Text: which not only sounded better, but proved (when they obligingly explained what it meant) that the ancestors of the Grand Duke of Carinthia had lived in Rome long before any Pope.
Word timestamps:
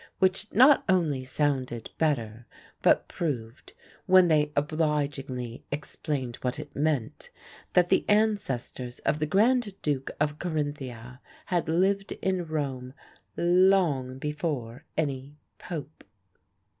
which 0.17 0.51
not 0.51 0.83
only 0.89 1.23
sounded 1.23 1.91
better, 1.99 2.47
but 2.81 3.07
proved 3.07 3.73
(when 4.07 4.29
they 4.29 4.51
obligingly 4.55 5.63
explained 5.71 6.37
what 6.37 6.57
it 6.57 6.75
meant) 6.75 7.29
that 7.73 7.89
the 7.89 8.03
ancestors 8.09 8.97
of 9.05 9.19
the 9.19 9.27
Grand 9.27 9.79
Duke 9.83 10.09
of 10.19 10.39
Carinthia 10.39 11.19
had 11.45 11.69
lived 11.69 12.13
in 12.13 12.47
Rome 12.47 12.95
long 13.37 14.17
before 14.17 14.85
any 14.97 15.37
Pope. 15.59 16.03